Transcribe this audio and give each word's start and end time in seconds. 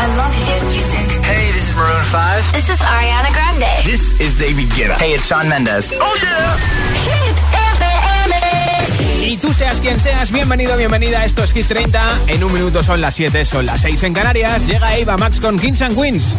I 0.00 0.06
love 0.16 0.32
hit 0.32 0.62
music. 0.64 1.04
Hey, 1.26 1.52
this 1.52 1.68
is 1.68 1.76
Maroon 1.76 2.02
5. 2.02 2.52
This 2.54 2.70
is 2.70 2.78
Ariana 2.80 3.30
Grande. 3.34 3.84
This 3.84 4.18
is 4.18 4.34
David 4.34 4.70
Guetta. 4.70 4.96
Hey, 4.96 5.12
it's 5.12 5.26
Shawn 5.26 5.46
Mendes. 5.46 5.92
Oh, 5.92 6.16
yeah. 6.24 6.56
Hit 7.04 7.36
FM. 7.76 9.28
Y 9.28 9.36
tú 9.36 9.52
seas 9.52 9.78
quien 9.78 10.00
seas, 10.00 10.30
bienvenido, 10.32 10.74
bienvenida. 10.78 11.22
Esto 11.26 11.42
es 11.42 11.52
Hit 11.52 11.66
30. 11.66 12.00
En 12.28 12.42
un 12.42 12.50
minuto 12.50 12.82
son 12.82 13.02
las 13.02 13.14
7, 13.14 13.44
son 13.44 13.66
las 13.66 13.82
6 13.82 14.02
en 14.04 14.14
Canarias. 14.14 14.66
Llega 14.66 14.96
Eva 14.96 15.18
Max 15.18 15.38
con 15.38 15.58
Kings 15.58 15.82
and 15.82 15.94
Queens. 16.00 16.34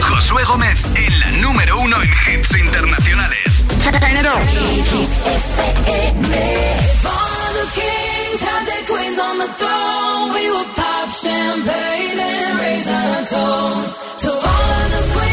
Josué 0.00 0.42
Gómez 0.44 0.78
en 0.94 1.20
la 1.20 1.30
número 1.32 1.78
uno 1.78 2.00
en 2.00 2.08
hits 2.08 2.56
internacionales. 2.56 3.64
Turn 3.82 4.16
it 4.16 4.24
on. 4.24 4.40
Kings 8.36 8.48
had 8.48 8.66
their 8.66 8.84
queens 8.84 9.18
on 9.18 9.38
the 9.38 9.48
throne. 9.48 10.34
We 10.34 10.50
would 10.50 10.76
pop 10.76 11.08
champagne 11.08 12.18
and 12.18 12.58
raise 12.58 12.88
our 12.88 13.24
toast 13.24 14.20
to 14.20 14.30
all 14.30 14.72
of 14.82 14.90
the 14.92 15.02
queens 15.12 15.25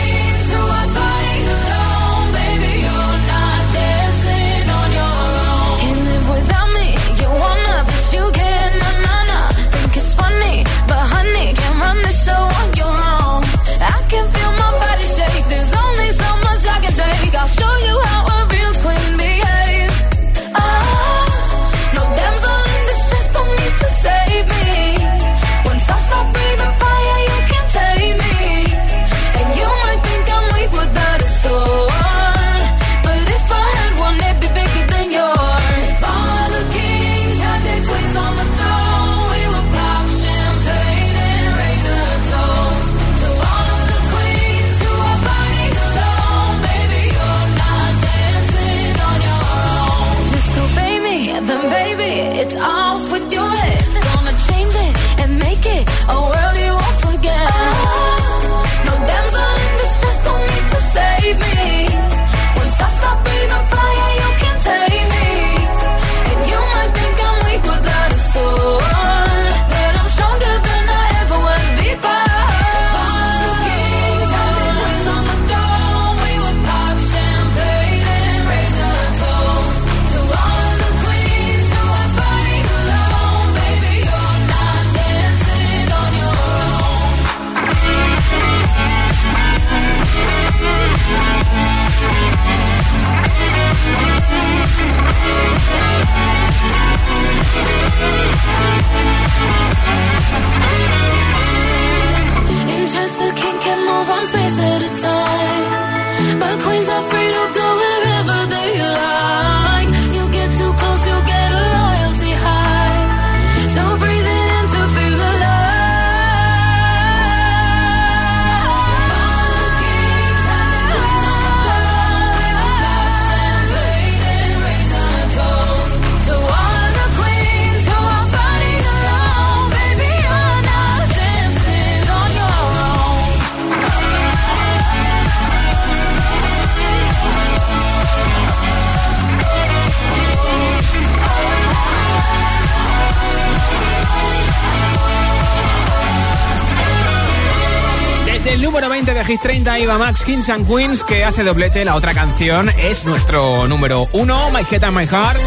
de 149.73 149.79
Hit 149.79 149.79
30 149.79 149.79
iba 149.79 149.97
Max 149.97 150.23
Kings 150.23 150.49
and 150.49 150.67
Queens 150.67 151.03
que 151.03 151.23
hace 151.23 151.43
doblete. 151.43 151.83
La 151.85 151.95
otra 151.95 152.13
canción 152.13 152.69
es 152.77 153.05
nuestro 153.05 153.67
número 153.67 154.07
1, 154.11 154.51
My 154.51 154.61
Head 154.69 154.83
and 154.83 154.97
My 154.97 155.07
Heart. 155.07 155.39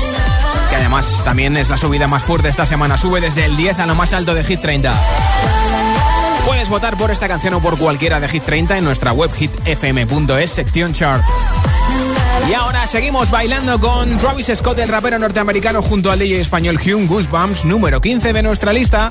Que 0.69 0.77
además 0.77 1.23
también 1.25 1.57
es 1.57 1.69
la 1.71 1.77
subida 1.77 2.09
más 2.09 2.25
fuerte 2.25 2.49
esta 2.49 2.67
semana. 2.67 2.97
Sube 2.97 3.21
desde 3.21 3.45
el 3.45 3.57
10 3.57 3.79
a 3.79 3.87
lo 3.87 3.95
más 3.95 4.13
alto 4.13 4.35
de 4.35 4.43
Hit 4.45 4.61
30. 4.61 4.93
Puedes 6.45 6.69
votar 6.69 6.97
por 6.97 7.11
esta 7.11 7.29
canción 7.29 7.55
o 7.55 7.61
por 7.61 7.79
cualquiera 7.79 8.19
de 8.21 8.29
Hit 8.29 8.45
30 8.45 8.79
en 8.79 8.85
nuestra 8.85 9.13
web 9.13 9.31
hitfm.es, 9.33 10.51
sección 10.51 10.93
chart. 10.93 11.25
Y 12.49 12.55
ahora 12.55 12.87
seguimos 12.87 13.31
bailando 13.31 13.79
con 13.81 14.19
Travis 14.19 14.51
Scott, 14.55 14.79
el 14.79 14.89
rapero 14.89 15.19
norteamericano, 15.19 15.83
junto 15.83 16.11
al 16.11 16.19
DJ 16.19 16.41
español 16.41 16.79
Hume 16.85 17.07
Goosebumps, 17.07 17.65
número 17.65 18.01
15 18.01 18.33
de 18.33 18.43
nuestra 18.43 18.73
lista. 18.73 19.11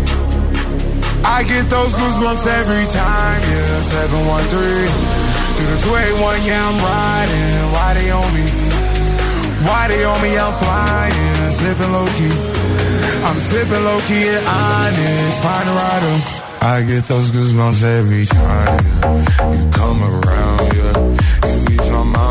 I 1.23 1.43
get 1.43 1.69
those 1.69 1.95
goosebumps 1.95 2.45
every 2.47 2.85
time, 2.89 3.41
yeah. 3.41 3.81
713 3.81 5.31
through 5.57 5.69
the 5.75 5.79
281, 5.81 6.43
yeah, 6.45 6.69
I'm 6.69 6.77
riding. 6.81 7.71
Why 7.73 7.93
they 7.93 8.09
on 8.09 8.29
me? 8.33 8.45
Why 9.67 9.87
they 9.87 10.03
on 10.03 10.19
me? 10.21 10.31
I'm 10.37 10.53
flying, 10.57 11.51
sipping 11.51 11.91
low 11.91 12.07
key. 12.17 12.33
I'm 13.27 13.39
sipping 13.39 13.83
low 13.83 13.99
key 14.09 14.25
at 14.29 14.41
Onyx, 14.41 15.41
find 15.45 15.67
a 15.69 15.73
rider. 15.77 16.15
I 16.63 16.83
get 16.83 17.03
those 17.05 17.31
goosebumps 17.31 17.83
every 17.83 18.25
time 18.25 18.81
yeah. 19.01 19.53
you 19.53 19.65
come 19.71 20.01
around, 20.01 20.61
yeah. 20.77 20.93
You 21.49 21.57
ease 21.73 21.89
my 21.89 22.03
mind, 22.03 22.30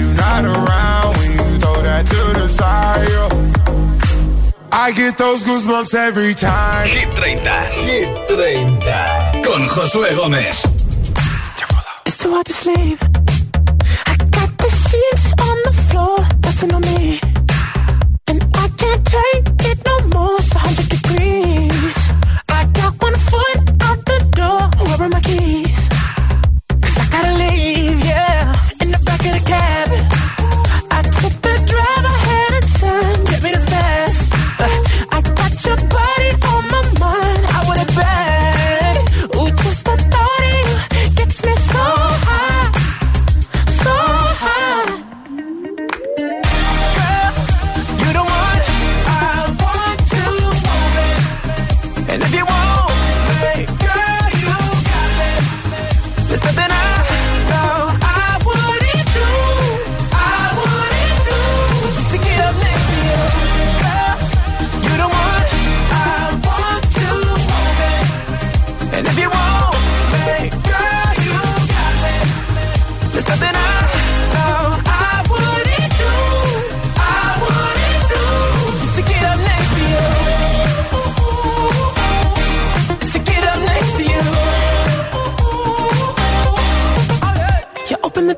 I 4.83 4.91
get 4.93 5.15
those 5.15 5.43
goosebumps 5.43 5.93
every 5.93 6.33
time. 6.33 6.87
Hit 6.87 7.13
30. 7.13 7.37
Hit 7.85 8.27
30. 8.27 9.43
Con 9.43 9.67
Josué 9.67 10.15
Gómez. 10.15 10.65
It's 12.07 12.17
too 12.17 12.31
hard 12.31 12.47
to 12.47 12.53
sleep. 12.53 12.97
I 14.07 14.15
got 14.31 14.57
the 14.57 14.69
sheets 14.69 15.33
on 15.39 15.57
the 15.65 15.73
floor, 15.87 16.17
on 16.73 16.81
me. 16.81 17.20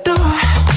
door. 0.03 0.72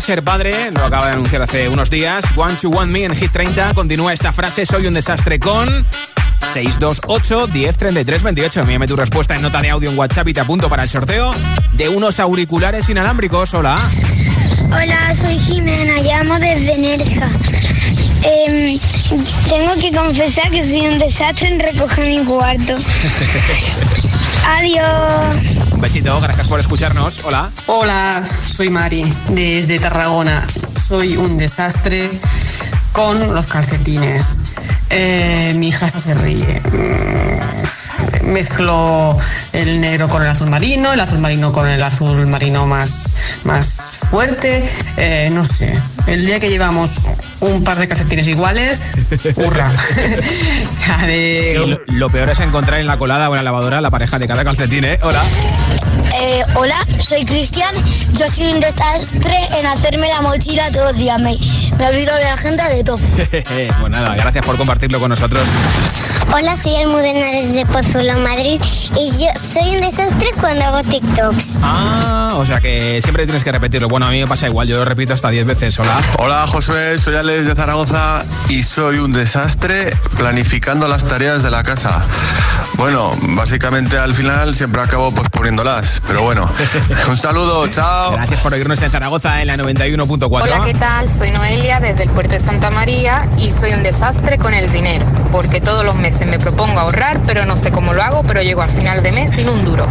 Ser 0.00 0.24
Padre, 0.24 0.70
lo 0.70 0.84
acaba 0.84 1.06
de 1.06 1.12
anunciar 1.12 1.42
hace 1.42 1.68
unos 1.68 1.90
días. 1.90 2.24
One 2.34 2.54
to 2.54 2.70
One 2.70 2.90
Me 2.90 3.04
en 3.04 3.14
Hit 3.14 3.30
30. 3.32 3.74
Continúa 3.74 4.14
esta 4.14 4.32
frase, 4.32 4.64
soy 4.64 4.86
un 4.86 4.94
desastre 4.94 5.38
con... 5.38 5.68
628 6.52 7.48
1033 7.48 8.22
28. 8.22 8.60
Envíame 8.60 8.86
tu 8.88 8.96
respuesta 8.96 9.36
en 9.36 9.42
nota 9.42 9.60
de 9.60 9.70
audio 9.70 9.90
en 9.90 9.98
WhatsApp 9.98 10.26
y 10.28 10.32
te 10.32 10.40
apunto 10.40 10.70
para 10.70 10.84
el 10.84 10.88
sorteo 10.88 11.32
de 11.72 11.88
unos 11.90 12.18
auriculares 12.18 12.88
inalámbricos. 12.88 13.52
Hola. 13.52 13.78
Hola, 14.66 15.14
soy 15.14 15.38
Jimena, 15.38 16.00
llamo 16.00 16.38
desde 16.38 16.78
Nerja. 16.78 17.28
Em, 18.22 18.80
tengo 19.48 19.74
que 19.80 19.92
confesar 19.92 20.50
que 20.50 20.64
soy 20.64 20.88
un 20.88 20.98
desastre 20.98 21.48
en 21.48 21.60
recoger 21.60 22.06
mi 22.06 22.24
cuarto. 22.24 22.78
Adiós. 24.50 25.70
Un 25.72 25.80
besito, 25.80 26.20
gracias 26.20 26.48
por 26.48 26.58
escucharnos. 26.58 27.24
Hola. 27.24 27.48
Hola, 27.66 28.24
soy 28.26 28.68
Mari, 28.68 29.04
desde 29.28 29.78
Tarragona. 29.78 30.44
Soy 30.86 31.16
un 31.16 31.36
desastre 31.36 32.10
con 32.92 33.32
los 33.32 33.46
calcetines. 33.46 34.38
Eh, 34.90 35.54
mi 35.56 35.68
hija 35.68 35.88
se 35.88 36.14
ríe. 36.14 36.60
Mm, 36.72 38.32
Mezclo 38.32 39.16
el 39.52 39.80
negro 39.80 40.08
con 40.08 40.22
el 40.22 40.28
azul 40.28 40.50
marino, 40.50 40.92
el 40.92 41.00
azul 41.00 41.20
marino 41.20 41.52
con 41.52 41.68
el 41.68 41.82
azul 41.82 42.26
marino 42.26 42.66
más, 42.66 43.36
más 43.44 44.00
fuerte. 44.10 44.64
Eh, 44.96 45.30
no 45.32 45.44
sé. 45.44 45.78
El 46.08 46.26
día 46.26 46.40
que 46.40 46.50
llevamos 46.50 47.06
un 47.40 47.64
par 47.64 47.78
de 47.78 47.88
calcetines 47.88 48.26
iguales, 48.26 48.92
hurra. 49.36 49.70
Sí, 51.06 51.54
lo, 51.54 51.80
lo 51.86 52.10
peor 52.10 52.30
es 52.30 52.40
encontrar 52.40 52.80
en 52.80 52.86
la 52.86 52.98
colada 52.98 53.30
o 53.30 53.32
en 53.32 53.36
la 53.36 53.42
lavadora 53.42 53.80
la 53.80 53.90
pareja 53.90 54.18
de 54.18 54.26
cada 54.26 54.44
calcetín, 54.44 54.84
¿eh? 54.84 54.98
Hola. 55.02 55.22
Eh, 56.14 56.42
hola, 56.54 56.76
soy 56.98 57.24
Cristian. 57.24 57.74
Yo 58.14 58.28
soy 58.28 58.52
un 58.52 58.60
desastre 58.60 59.38
en 59.58 59.66
hacerme 59.66 60.08
la 60.08 60.20
mochila 60.20 60.70
todos 60.70 60.92
los 60.92 61.00
días. 61.00 61.20
Me, 61.20 61.38
me 61.78 61.86
olvido 61.86 62.14
de 62.16 62.24
la 62.24 62.34
agenda 62.34 62.68
de 62.68 62.84
todo. 62.84 62.98
pues 63.80 63.90
nada, 63.90 64.14
gracias 64.16 64.44
por 64.44 64.56
compartirlo 64.56 64.98
con 64.98 65.10
nosotros. 65.10 65.44
Hola, 66.32 66.56
soy 66.56 66.76
Almudena 66.76 67.26
desde 67.32 67.66
Pozuelo, 67.66 68.18
Madrid. 68.20 68.60
Y 68.96 69.10
yo 69.10 69.26
soy 69.36 69.74
un 69.74 69.80
desastre 69.80 70.30
cuando 70.38 70.64
hago 70.64 70.82
TikToks. 70.88 71.60
Ah, 71.62 72.34
o 72.36 72.46
sea 72.46 72.60
que 72.60 73.00
siempre 73.02 73.24
tienes 73.24 73.42
que 73.42 73.52
repetirlo. 73.52 73.88
Bueno, 73.88 74.06
a 74.06 74.10
mí 74.10 74.20
me 74.20 74.26
pasa 74.26 74.46
igual, 74.46 74.68
yo 74.68 74.76
lo 74.76 74.84
repito 74.84 75.14
hasta 75.14 75.28
10 75.28 75.46
veces. 75.46 75.78
Hola. 75.78 75.96
Hola 76.18 76.46
Josué, 76.46 76.98
soy 76.98 77.16
Alex 77.16 77.46
de 77.46 77.54
Zaragoza 77.54 78.24
y 78.48 78.62
soy 78.62 78.98
un 78.98 79.12
desastre 79.12 79.96
planificando 80.16 80.86
las 80.86 81.04
tareas 81.04 81.42
de 81.42 81.50
la 81.50 81.62
casa. 81.62 82.04
Bueno, 82.74 83.10
básicamente 83.20 83.98
al 83.98 84.14
final 84.14 84.54
siempre 84.54 84.80
acabo 84.80 85.12
posponiéndolas, 85.14 85.99
pero 86.06 86.22
bueno. 86.22 86.48
Un 87.08 87.16
saludo, 87.16 87.66
chao. 87.68 88.12
Gracias 88.12 88.40
por 88.40 88.52
oírnos 88.52 88.80
en 88.82 88.90
Zaragoza 88.90 89.40
en 89.40 89.48
la 89.48 89.56
91.4. 89.56 90.42
Hola, 90.42 90.60
¿qué 90.64 90.74
tal? 90.74 91.08
Soy 91.08 91.30
Noelia 91.30 91.80
desde 91.80 92.04
el 92.04 92.10
puerto 92.10 92.32
de 92.32 92.40
Santa 92.40 92.70
María 92.70 93.28
y 93.36 93.50
soy 93.50 93.72
un 93.72 93.82
desastre 93.82 94.38
con 94.38 94.54
el 94.54 94.70
dinero, 94.70 95.04
porque 95.32 95.60
todos 95.60 95.84
los 95.84 95.96
meses 95.96 96.26
me 96.26 96.38
propongo 96.38 96.80
ahorrar, 96.80 97.20
pero 97.26 97.44
no 97.44 97.56
sé 97.56 97.70
cómo 97.70 97.92
lo 97.92 98.02
hago, 98.02 98.22
pero 98.22 98.42
llego 98.42 98.62
al 98.62 98.70
final 98.70 99.02
de 99.02 99.12
mes 99.12 99.30
sin 99.32 99.48
un 99.48 99.64
duro. 99.64 99.86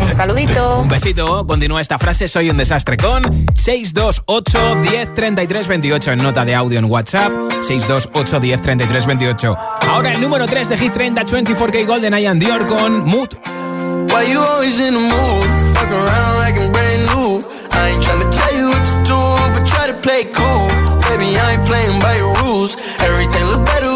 Un 0.00 0.10
saludito. 0.10 0.80
Un 0.86 0.88
besito. 0.88 1.46
Continúa 1.46 1.80
esta 1.80 1.98
frase, 1.98 2.28
soy 2.28 2.50
un 2.50 2.56
desastre 2.56 2.96
con 2.96 3.22
628 3.54 4.76
10 4.82 5.14
33 5.14 5.68
28 5.68 6.12
en 6.12 6.22
nota 6.22 6.44
de 6.44 6.54
audio 6.54 6.78
en 6.78 6.84
WhatsApp. 6.86 7.32
628 7.60 8.40
10 8.40 8.60
33 8.60 9.06
28. 9.06 9.56
Ahora 9.88 10.12
el 10.12 10.20
número 10.20 10.46
3 10.46 10.68
de 10.68 10.76
Hit 10.76 10.92
30 10.92 11.22
24K 11.24 11.86
Golden 11.86 12.14
Ian 12.14 12.38
Dior 12.38 12.66
con 12.66 13.04
Mood. 13.04 13.28
Why 14.16 14.22
you 14.22 14.40
always 14.40 14.80
in 14.80 14.94
the 14.94 15.00
mood? 15.00 15.46
Fuck 15.76 15.90
around 15.92 16.36
like 16.40 16.56
I'm 16.56 16.72
brand 16.72 17.04
new. 17.12 17.36
I 17.68 17.92
ain't 17.92 18.02
tryna 18.02 18.32
tell 18.32 18.54
you 18.56 18.68
what 18.72 18.84
to 18.88 18.96
do, 19.04 19.20
but 19.52 19.68
try 19.68 19.86
to 19.86 19.92
play 19.92 20.24
cool. 20.32 20.72
Baby, 21.04 21.36
I 21.36 21.52
ain't 21.52 21.66
playing 21.68 22.00
by 22.00 22.16
your 22.16 22.32
rules. 22.40 22.78
Everything 22.96 23.44
look 23.52 23.66
better 23.66 23.95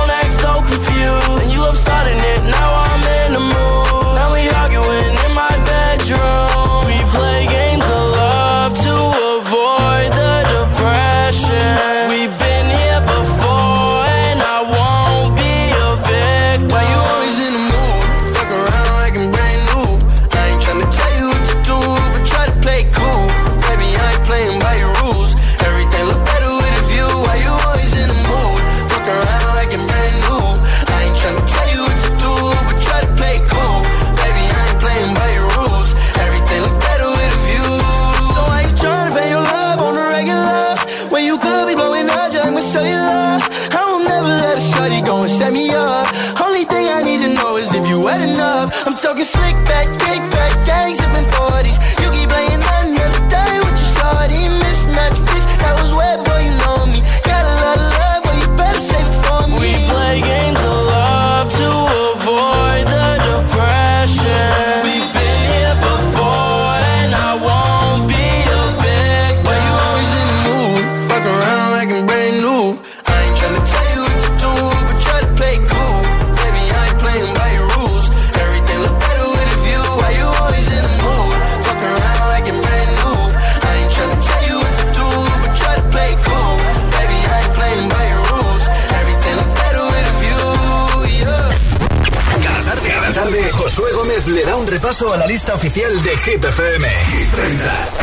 a 95.09 95.17
la 95.17 95.25
lista 95.25 95.55
oficial 95.55 96.01
de 96.03 96.15
Hit 96.17 96.45
FM. 96.45 96.87
Hit 97.11 97.31
30. 97.31 98.00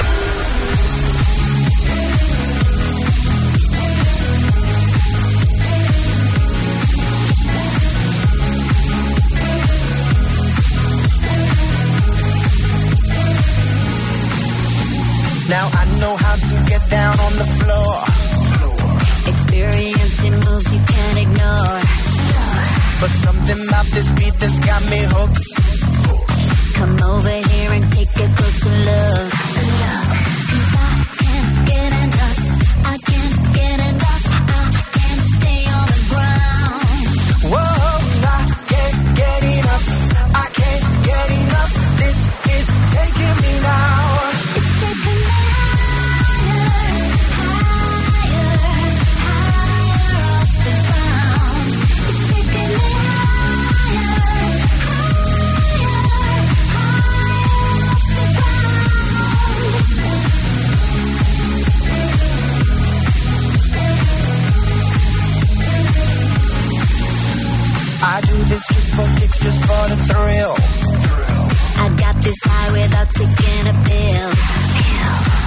without 72.89 73.09
taking 73.15 73.65
a 73.73 73.77
pill. 73.87 74.31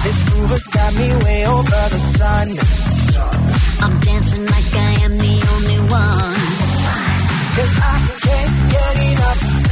This 0.04 0.18
move 0.34 0.50
has 0.50 0.66
got 0.68 0.90
me 1.00 1.08
way 1.24 1.46
over 1.46 1.82
the 1.94 2.00
sun. 2.16 2.48
I'm 3.82 4.00
dancing 4.00 4.46
like 4.46 4.70
I 4.74 4.92
am 5.04 5.18
the 5.18 5.36
only 5.54 5.78
one. 5.90 6.40
Cause 7.56 7.74
I 7.82 7.96
can't 8.24 8.70
get 8.70 8.94
enough. 9.12 9.71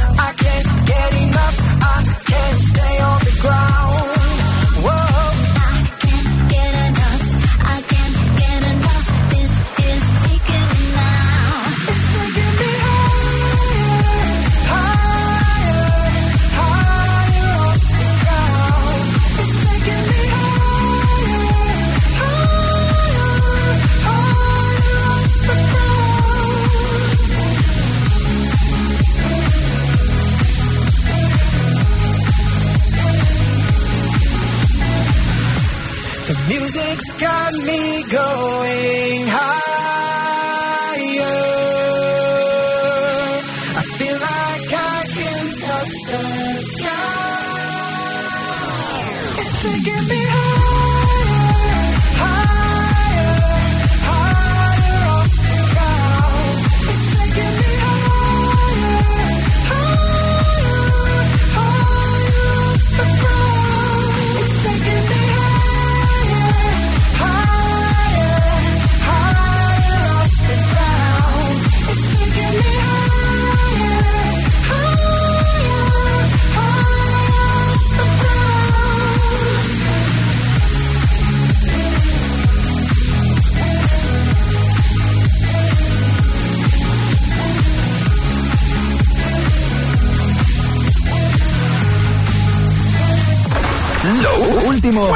Último 94.99 95.07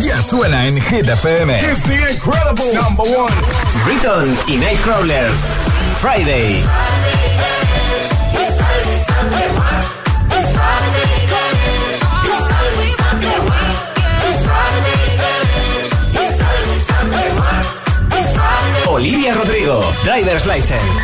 ya 0.00 0.22
suena 0.22 0.66
en 0.66 0.80
Hit 0.80 1.08
FM. 1.08 1.58
It's 1.60 1.82
the 1.82 2.10
incredible 2.10 2.72
number 2.74 3.02
one. 3.02 3.32
Riton 3.86 4.34
y 4.48 4.56
Nightcrawlers. 4.56 5.56
Friday. 6.00 6.62
Olivia 18.88 19.34
Rodrigo. 19.34 19.82
Driver's 20.04 20.46
License. 20.46 21.00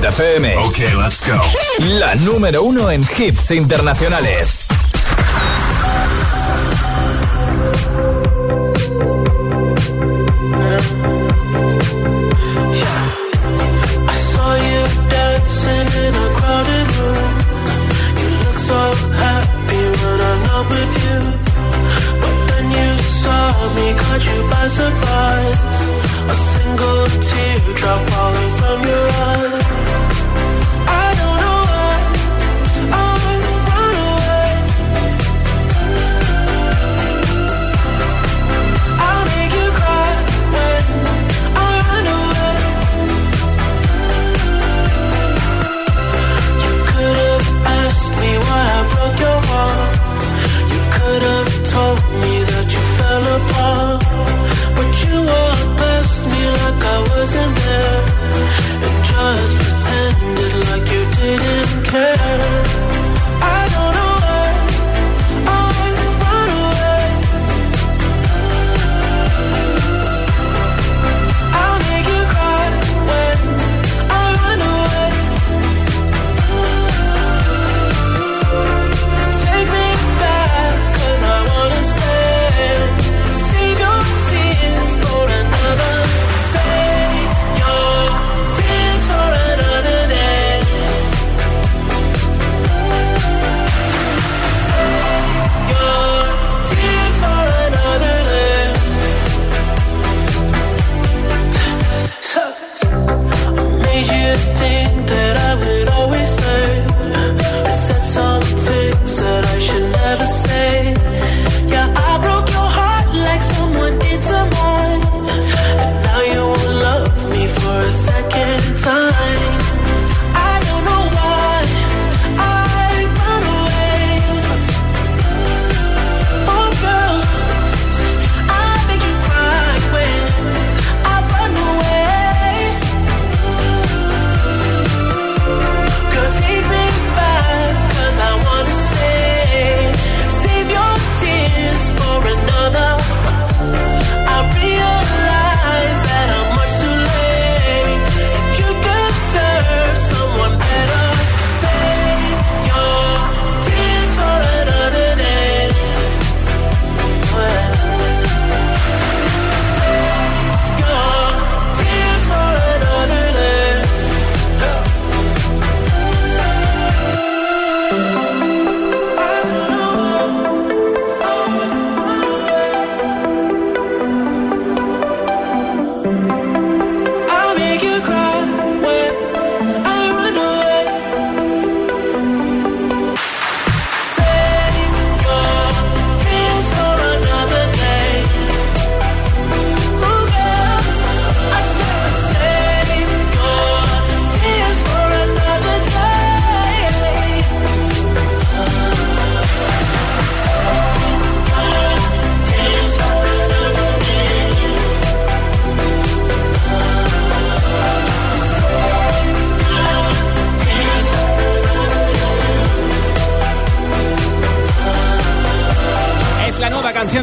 Hit 0.00 0.12
FM. 0.12 0.56
Ok, 0.56 0.78
let's 0.96 1.20
go. 1.26 1.38
La 1.98 2.14
número 2.14 2.62
uno 2.62 2.90
en 2.90 3.02
hits 3.02 3.50
internacionales. 3.50 4.66
I 14.08 14.16
saw 14.32 14.54
you 14.56 14.82
dancing 15.10 15.88
in 16.04 16.14
a 16.14 16.28
crowded 16.38 16.88
room. 16.96 17.32
You 18.20 18.28
look 18.44 18.58
so 18.58 18.80
happy 19.20 19.84
when 20.00 20.18
I'm 20.30 20.40
not 20.48 20.64
with 20.70 20.94
you. 21.04 21.20
But 22.22 22.36
then 22.48 22.66
you 22.70 22.90
saw 23.20 23.52
me, 23.76 23.86
caught 24.00 24.24
you 24.24 24.40
by 24.48 24.66
surprise. 24.66 25.80
A 26.24 26.36
single 26.52 27.04
teardrop 27.28 28.00
falling 28.08 28.50
from 28.60 28.78
your 28.88 29.08
eye. 29.10 29.59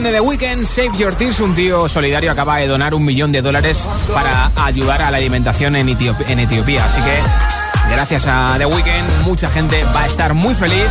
De 0.08 0.14
The 0.14 0.22
Weeknd, 0.22 0.66
Save 0.66 0.98
Your 0.98 1.16
Tears. 1.16 1.40
Un 1.40 1.54
tío 1.54 1.90
solidario 1.90 2.32
acaba 2.32 2.58
de 2.58 2.68
donar 2.68 2.94
un 2.94 3.04
millón 3.04 3.32
de 3.32 3.42
dólares 3.42 3.88
para 4.14 4.52
ayudar 4.56 5.02
a 5.02 5.12
la 5.12 5.18
alimentación 5.18 5.76
en, 5.76 5.90
Etiopía. 5.90 6.86
Así 6.86 7.02
que 7.02 7.14
gracias 7.90 8.26
a 8.28 8.56
The 8.58 8.66
Weeknd, 8.66 9.26
mucha 9.26 9.50
gente 9.50 9.84
va 9.96 10.04
a 10.04 10.08
estar 10.08 10.34
muy 10.34 10.56
feliz 10.56 10.86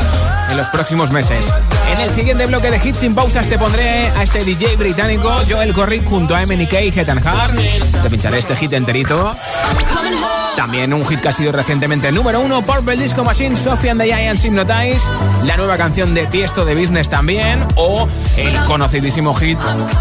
en 0.50 0.57
los 0.57 0.68
próximos 0.68 1.11
meses. 1.11 1.52
En 1.90 2.00
el 2.00 2.11
siguiente 2.11 2.46
bloque 2.46 2.70
de 2.70 2.76
hits 2.76 2.98
sin 2.98 3.14
pausas 3.14 3.48
te 3.48 3.59
pondré 3.59 4.09
a 4.09 4.22
este 4.22 4.44
DJ 4.44 4.76
británico, 4.76 5.33
Joel 5.48 5.72
Corrick, 5.72 6.05
junto 6.07 6.35
a 6.37 6.44
MNK 6.44 6.72
y 6.72 6.98
Head 6.98 7.09
Hart. 7.09 7.55
Te 8.02 8.11
pincharé 8.11 8.38
este 8.38 8.55
hit 8.57 8.72
enterito. 8.74 9.35
También 10.57 10.95
un 10.95 11.07
hit 11.07 11.21
que 11.21 11.29
ha 11.29 11.33
sido 11.33 11.53
recientemente 11.53 12.11
número 12.11 12.40
uno, 12.40 12.62
Purple 12.62 12.97
Disco 12.97 13.23
Machine, 13.25 13.57
Sophie 13.57 13.90
and 13.90 14.01
the 14.01 14.07
Giants 14.07 14.45
Hypnotize, 14.45 15.03
la 15.45 15.57
nueva 15.57 15.77
canción 15.77 16.14
de 16.14 16.27
Tiesto 16.27 16.64
de 16.64 16.75
Business 16.75 17.11
también, 17.11 17.61
o 17.77 18.09
el 18.37 18.64
conocidísimo 18.64 19.35
hit 19.35 19.59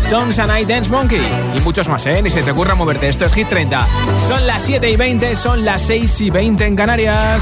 Tones 0.09 0.39
and 0.39 0.57
I 0.57 0.65
Dance 0.65 0.89
Monkey. 0.89 1.21
Y 1.55 1.59
muchos 1.59 1.89
más, 1.89 2.05
¿eh? 2.05 2.21
Ni 2.21 2.29
se 2.29 2.41
te 2.41 2.51
ocurra 2.51 2.73
moverte, 2.73 3.09
esto 3.09 3.25
es 3.25 3.33
Hit 3.33 3.49
30. 3.49 3.85
Son 4.27 4.47
las 4.47 4.63
7 4.63 4.89
y 4.89 4.95
20, 4.95 5.35
son 5.35 5.65
las 5.65 5.81
6 5.83 6.21
y 6.21 6.29
20 6.29 6.65
en 6.65 6.75
Canarias. 6.75 7.41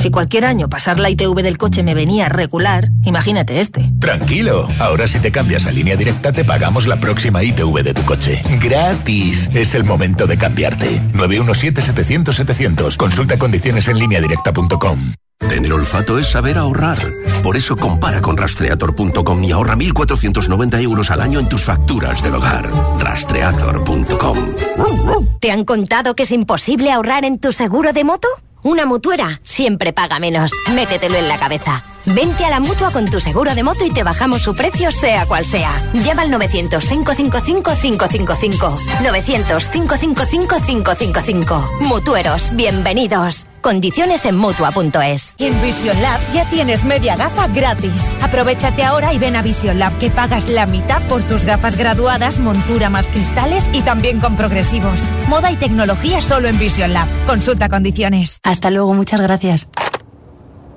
Si 0.00 0.10
cualquier 0.10 0.46
año 0.46 0.70
pasar 0.70 0.98
la 0.98 1.10
ITV 1.10 1.42
del 1.42 1.58
coche 1.58 1.82
me 1.82 1.92
venía 1.92 2.30
regular, 2.30 2.88
imagínate 3.04 3.60
este. 3.60 3.92
Tranquilo, 4.00 4.66
ahora 4.78 5.06
si 5.06 5.18
te 5.18 5.30
cambias 5.30 5.66
a 5.66 5.72
línea 5.72 5.94
directa 5.94 6.32
te 6.32 6.42
pagamos 6.42 6.86
la 6.86 6.98
próxima 6.98 7.44
ITV 7.44 7.82
de 7.82 7.92
tu 7.92 8.02
coche. 8.06 8.42
Gratis. 8.62 9.50
Es 9.52 9.74
el 9.74 9.84
momento 9.84 10.26
de 10.26 10.38
cambiarte. 10.38 11.02
917-700-700. 11.12 12.96
Consulta 12.96 13.38
condiciones 13.38 13.88
en 13.88 13.98
línea 13.98 14.22
directa.com. 14.22 15.12
Tener 15.36 15.70
olfato 15.70 16.18
es 16.18 16.28
saber 16.28 16.56
ahorrar. 16.56 16.96
Por 17.42 17.58
eso 17.58 17.76
compara 17.76 18.22
con 18.22 18.38
rastreator.com 18.38 19.44
y 19.44 19.52
ahorra 19.52 19.76
1.490 19.76 20.80
euros 20.80 21.10
al 21.10 21.20
año 21.20 21.40
en 21.40 21.48
tus 21.50 21.64
facturas 21.64 22.22
del 22.22 22.36
hogar. 22.36 22.70
Rastreator.com. 22.98 24.38
¿Te 25.40 25.50
han 25.50 25.66
contado 25.66 26.14
que 26.14 26.22
es 26.22 26.32
imposible 26.32 26.90
ahorrar 26.90 27.26
en 27.26 27.38
tu 27.38 27.52
seguro 27.52 27.92
de 27.92 28.04
moto? 28.04 28.28
Una 28.62 28.84
mutuera 28.84 29.40
siempre 29.42 29.92
paga 29.92 30.18
menos. 30.18 30.52
Métetelo 30.74 31.16
en 31.16 31.28
la 31.28 31.38
cabeza. 31.38 31.82
Vente 32.06 32.44
a 32.44 32.50
la 32.50 32.60
mutua 32.60 32.90
con 32.90 33.06
tu 33.06 33.18
seguro 33.20 33.54
de 33.54 33.62
moto 33.62 33.84
y 33.84 33.90
te 33.90 34.02
bajamos 34.02 34.40
su 34.42 34.54
precio, 34.54 34.90
sea 34.90 35.26
cual 35.26 35.44
sea. 35.44 35.70
Llama 35.92 36.22
al 36.22 36.30
900-555-555. 36.30 38.78
900-555-555. 39.02 41.80
Mutueros, 41.80 42.56
bienvenidos. 42.56 43.46
Condiciones 43.60 44.24
en 44.24 44.36
mutua.es. 44.36 45.34
En 45.38 45.60
Vision 45.60 46.00
Lab 46.00 46.18
ya 46.32 46.48
tienes 46.48 46.86
media 46.86 47.16
gafa 47.16 47.46
gratis. 47.48 48.08
Aprovechate 48.22 48.82
ahora 48.82 49.12
y 49.12 49.18
ven 49.18 49.36
a 49.36 49.42
Vision 49.42 49.78
Lab 49.78 49.92
que 49.98 50.08
pagas 50.10 50.48
la 50.48 50.64
mitad 50.66 51.02
por 51.08 51.20
tus 51.22 51.44
gafas 51.44 51.76
graduadas, 51.76 52.40
montura 52.40 52.88
más 52.88 53.06
cristales 53.06 53.66
y 53.72 53.82
también 53.82 54.20
con 54.20 54.36
progresivos. 54.36 54.98
Moda 55.28 55.52
y 55.52 55.56
tecnología 55.56 56.22
solo 56.22 56.48
en 56.48 56.58
Vision 56.58 56.94
Lab. 56.94 57.08
Consulta 57.26 57.68
condiciones. 57.68 58.38
Hasta 58.42 58.70
luego, 58.70 58.94
muchas 58.94 59.20
gracias. 59.20 59.68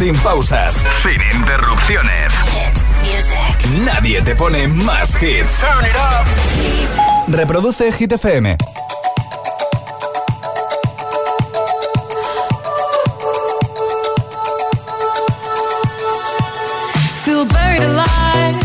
sin 0.00 0.16
pausas, 0.20 0.72
sin 1.02 1.20
interrupciones. 1.36 2.32
Nadie 3.84 4.22
te 4.22 4.34
pone 4.34 4.66
más 4.66 5.10
hits. 5.22 5.60
Reproduce 7.28 7.92
Hit 7.92 8.12
FM. 8.12 8.56
Feel 17.22 17.44
buried 17.44 17.82
alive. 17.82 18.58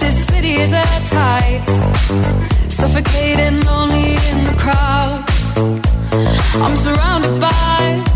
This 0.00 0.26
city 0.26 0.54
is 0.54 0.72
at 0.72 1.02
tight. 1.10 1.62
Suffocating, 2.70 3.62
lonely 3.66 4.14
in 4.14 4.44
the 4.46 4.54
crowd. 4.56 5.22
I'm 6.62 6.76
surrounded 6.78 7.42
by 7.42 8.15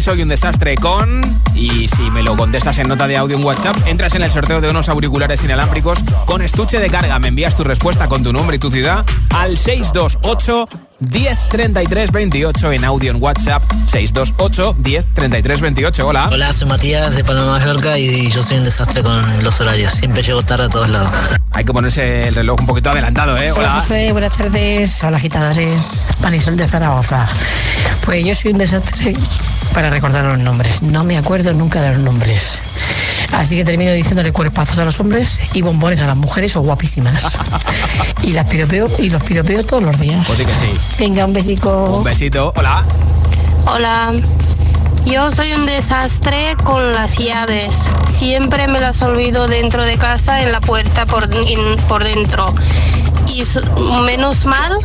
Soy 0.00 0.22
un 0.22 0.28
desastre 0.28 0.76
con... 0.76 1.42
Y 1.56 1.88
si 1.88 2.08
me 2.10 2.22
lo 2.22 2.36
contestas 2.36 2.78
en 2.78 2.86
nota 2.86 3.08
de 3.08 3.16
audio 3.16 3.36
en 3.36 3.42
WhatsApp, 3.42 3.76
entras 3.86 4.14
en 4.14 4.22
el 4.22 4.30
sorteo 4.30 4.60
de 4.60 4.70
unos 4.70 4.88
auriculares 4.88 5.42
inalámbricos 5.42 5.98
con 6.24 6.40
estuche 6.40 6.78
de 6.78 6.88
carga. 6.88 7.18
Me 7.18 7.28
envías 7.28 7.56
tu 7.56 7.64
respuesta 7.64 8.08
con 8.08 8.22
tu 8.22 8.32
nombre 8.32 8.56
y 8.56 8.58
tu 8.60 8.70
ciudad 8.70 9.04
al 9.34 9.58
628 9.58 10.68
1033 11.00 12.12
28 12.12 12.72
en 12.72 12.84
audio 12.84 13.10
en 13.10 13.20
WhatsApp 13.20 13.64
628 13.86 14.74
1033 14.74 15.60
28. 15.60 16.06
Hola. 16.06 16.28
Hola, 16.30 16.52
soy 16.52 16.68
Matías 16.68 17.16
de 17.16 17.24
Palma 17.24 17.46
Mallorca 17.46 17.98
y 17.98 18.30
yo 18.30 18.42
soy 18.42 18.58
un 18.58 18.64
desastre 18.64 19.02
con 19.02 19.42
los 19.42 19.60
horarios. 19.60 19.94
Siempre 19.94 20.22
llego 20.22 20.42
tarde 20.42 20.64
a 20.64 20.68
todos 20.68 20.88
lados. 20.88 21.10
Hay 21.50 21.64
que 21.64 21.72
ponerse 21.72 22.28
el 22.28 22.36
reloj 22.36 22.60
un 22.60 22.66
poquito 22.66 22.90
adelantado, 22.90 23.36
¿eh? 23.36 23.50
Hola, 23.50 23.82
Hola. 23.84 24.12
Buenas 24.12 24.36
tardes. 24.36 25.02
Hola, 25.02 25.16
agitadores. 25.16 26.12
Marisol 26.22 26.56
de 26.56 26.68
Zaragoza. 26.68 27.26
Pues 28.04 28.24
yo 28.24 28.34
soy 28.34 28.52
un 28.52 28.58
desastre 28.58 29.14
para 29.78 29.90
recordar 29.90 30.24
los 30.24 30.40
nombres. 30.40 30.82
No 30.82 31.04
me 31.04 31.16
acuerdo 31.16 31.52
nunca 31.52 31.80
de 31.80 31.90
los 31.90 31.98
nombres. 31.98 32.62
Así 33.34 33.54
que 33.54 33.64
termino 33.64 33.92
diciéndole 33.92 34.32
cuerpazos 34.32 34.76
a 34.80 34.84
los 34.84 34.98
hombres 34.98 35.38
y 35.54 35.62
bombones 35.62 36.00
a 36.02 36.06
las 36.08 36.16
mujeres 36.16 36.56
o 36.56 36.62
guapísimas. 36.62 37.22
y 38.24 38.32
las 38.32 38.48
piropeo 38.48 38.88
y 38.98 39.08
los 39.08 39.22
piropeo 39.22 39.64
todos 39.64 39.84
los 39.84 40.00
días. 40.00 40.26
Pues 40.26 40.38
sí 40.40 40.44
que 40.46 40.52
sí. 40.52 41.04
Venga, 41.04 41.24
un 41.26 41.32
besico. 41.32 41.98
Un 41.98 42.02
besito. 42.02 42.52
Hola. 42.56 42.82
Hola, 43.66 44.14
yo 45.06 45.30
soy 45.30 45.52
un 45.52 45.64
desastre 45.64 46.56
con 46.64 46.92
las 46.92 47.16
llaves. 47.16 47.76
Siempre 48.08 48.66
me 48.66 48.80
las 48.80 49.00
olvido 49.02 49.46
dentro 49.46 49.84
de 49.84 49.96
casa 49.96 50.40
en 50.42 50.50
la 50.50 50.60
puerta 50.60 51.06
por, 51.06 51.32
en- 51.32 51.76
por 51.88 52.02
dentro. 52.02 52.52
Y 53.38 53.44
menos 54.02 54.46
mal 54.46 54.80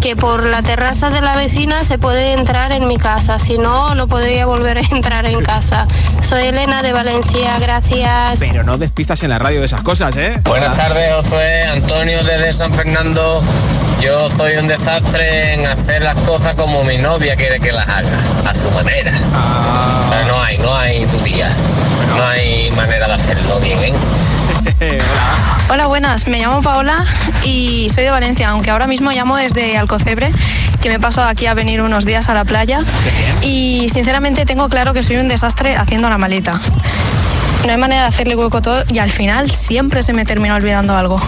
que 0.00 0.16
por 0.16 0.46
la 0.46 0.62
terraza 0.62 1.10
de 1.10 1.20
la 1.20 1.36
vecina 1.36 1.84
se 1.84 1.98
puede 1.98 2.32
entrar 2.32 2.72
en 2.72 2.88
mi 2.88 2.96
casa. 2.96 3.38
Si 3.38 3.58
no, 3.58 3.94
no 3.94 4.08
podría 4.08 4.46
volver 4.46 4.78
a 4.78 4.80
entrar 4.92 5.26
en 5.26 5.38
casa. 5.42 5.86
Soy 6.22 6.46
Elena 6.46 6.82
de 6.82 6.92
Valencia, 6.94 7.58
gracias. 7.58 8.40
Pero 8.40 8.62
no 8.62 8.78
despistas 8.78 9.22
en 9.24 9.28
la 9.28 9.38
radio 9.38 9.60
de 9.60 9.66
esas 9.66 9.82
cosas, 9.82 10.16
¿eh? 10.16 10.40
Buenas 10.44 10.74
tardes, 10.74 11.14
Josué. 11.16 11.64
Antonio 11.66 12.24
desde 12.24 12.50
San 12.54 12.72
Fernando. 12.72 13.42
Yo 14.00 14.30
soy 14.30 14.56
un 14.56 14.68
desastre 14.68 15.52
en 15.52 15.66
hacer 15.66 16.00
las 16.00 16.16
cosas 16.16 16.54
como 16.54 16.84
mi 16.84 16.96
novia 16.96 17.36
quiere 17.36 17.60
que 17.60 17.72
las 17.72 17.86
haga, 17.86 18.08
a 18.46 18.54
su 18.54 18.70
manera. 18.70 19.12
Pero 20.08 20.28
no 20.28 20.42
hay, 20.42 20.56
no 20.56 20.74
hay 20.74 21.04
tu 21.06 21.18
tía. 21.18 21.50
No 22.16 22.24
hay 22.24 22.70
manera 22.70 23.06
de 23.06 23.12
hacerlo 23.12 23.60
bien, 23.60 23.78
¿eh? 23.80 23.92
Hola, 25.70 25.86
buenas. 25.86 26.28
Me 26.28 26.40
llamo 26.40 26.62
Paola 26.62 27.04
y 27.44 27.88
soy 27.90 28.04
de 28.04 28.10
Valencia, 28.10 28.48
aunque 28.50 28.70
ahora 28.70 28.86
mismo 28.86 29.10
llamo 29.10 29.36
desde 29.36 29.76
Alcocebre, 29.76 30.32
que 30.80 30.88
me 30.88 30.98
paso 30.98 31.22
aquí 31.22 31.46
a 31.46 31.54
venir 31.54 31.82
unos 31.82 32.04
días 32.04 32.28
a 32.28 32.34
la 32.34 32.44
playa. 32.44 32.80
Y 33.42 33.88
sinceramente 33.92 34.44
tengo 34.44 34.68
claro 34.68 34.92
que 34.92 35.02
soy 35.02 35.16
un 35.16 35.28
desastre 35.28 35.76
haciendo 35.76 36.08
la 36.08 36.18
maleta. 36.18 36.60
No 37.64 37.72
hay 37.72 37.78
manera 37.78 38.02
de 38.02 38.08
hacerle 38.08 38.36
hueco 38.36 38.62
todo 38.62 38.84
y 38.88 38.98
al 38.98 39.10
final 39.10 39.50
siempre 39.50 40.02
se 40.02 40.12
me 40.12 40.24
termina 40.24 40.54
olvidando 40.54 40.96
algo. 40.96 41.20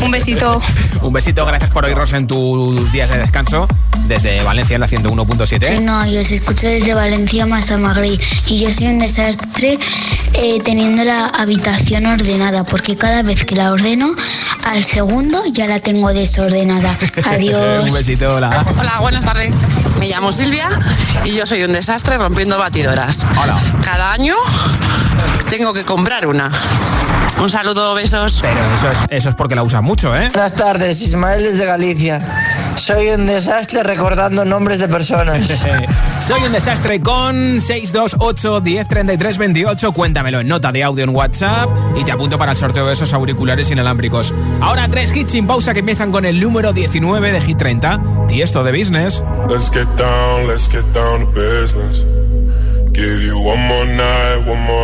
Un 0.00 0.10
besito. 0.10 0.60
Un 1.02 1.12
besito, 1.12 1.44
gracias 1.44 1.70
por 1.70 1.84
oírnos 1.84 2.12
en 2.12 2.26
tus 2.26 2.92
días 2.92 3.10
de 3.10 3.18
descanso 3.18 3.66
desde 4.06 4.42
Valencia 4.42 4.74
en 4.74 4.80
la 4.80 4.88
101.7. 4.88 5.76
Sí, 5.76 5.82
no, 5.82 6.06
yo 6.06 6.20
os 6.20 6.30
escucho 6.30 6.66
desde 6.66 6.94
Valencia 6.94 7.46
más 7.46 7.70
a 7.70 7.78
Magri 7.78 8.20
y 8.46 8.60
yo 8.60 8.70
soy 8.70 8.86
un 8.86 8.98
desastre 8.98 9.78
eh, 10.32 10.60
teniendo 10.64 11.04
la 11.04 11.26
habitación 11.26 12.06
ordenada 12.06 12.64
porque 12.64 12.96
cada 12.96 13.22
vez 13.22 13.44
que 13.44 13.56
la 13.56 13.72
ordeno 13.72 14.14
al 14.64 14.84
segundo 14.84 15.42
ya 15.52 15.66
la 15.66 15.80
tengo 15.80 16.12
desordenada. 16.12 16.96
Adiós. 17.24 17.88
Un 17.88 17.94
besito, 17.94 18.34
hola. 18.36 18.64
Hola, 18.78 18.98
buenas 19.00 19.24
tardes. 19.24 19.56
Me 19.98 20.08
llamo 20.08 20.32
Silvia 20.32 20.78
y 21.24 21.34
yo 21.34 21.46
soy 21.46 21.64
un 21.64 21.72
desastre 21.72 22.16
rompiendo 22.18 22.58
batidoras. 22.58 23.26
Hola. 23.42 23.60
Cada 23.82 24.12
año 24.12 24.36
tengo 25.58 25.74
que 25.74 25.84
comprar 25.84 26.26
una. 26.26 26.50
Un 27.38 27.50
saludo, 27.50 27.94
besos. 27.94 28.38
Pero 28.40 28.58
eso 28.74 28.90
es, 28.90 28.98
eso 29.10 29.28
es 29.28 29.34
porque 29.34 29.54
la 29.54 29.62
usas 29.62 29.82
mucho, 29.82 30.16
¿eh? 30.16 30.30
Buenas 30.32 30.54
tardes, 30.54 31.02
Ismael 31.02 31.42
desde 31.42 31.66
Galicia. 31.66 32.20
Soy 32.76 33.10
un 33.10 33.26
desastre 33.26 33.82
recordando 33.82 34.46
nombres 34.46 34.78
de 34.78 34.88
personas. 34.88 35.60
Soy 36.26 36.42
un 36.44 36.52
desastre 36.52 37.02
con 37.02 37.60
628 37.60 38.62
1033 38.62 39.36
28. 39.36 39.92
Cuéntamelo 39.92 40.40
en 40.40 40.48
nota 40.48 40.72
de 40.72 40.84
audio 40.84 41.04
en 41.04 41.10
WhatsApp 41.10 41.68
y 41.96 42.04
te 42.04 42.12
apunto 42.12 42.38
para 42.38 42.52
el 42.52 42.56
sorteo 42.56 42.86
de 42.86 42.94
esos 42.94 43.12
auriculares 43.12 43.70
inalámbricos. 43.70 44.32
Ahora 44.62 44.88
tres 44.88 45.14
hits 45.14 45.32
sin 45.32 45.46
pausa 45.46 45.74
que 45.74 45.80
empiezan 45.80 46.12
con 46.12 46.24
el 46.24 46.40
número 46.40 46.72
19 46.72 47.30
de 47.30 47.40
Hit 47.42 47.58
30. 47.58 48.00
Tiesto 48.26 48.64
de 48.64 48.72
Business. 48.72 49.22
Let's 49.50 49.70
get 49.70 49.86
down, 49.98 50.48
let's 50.48 50.66
get 50.66 50.84
down 50.94 51.26
to 51.26 51.26
business. 51.26 52.06
Give 52.94 53.22
you 53.22 53.38
one 53.38 53.58
more 53.58 53.86
night, 53.86 54.46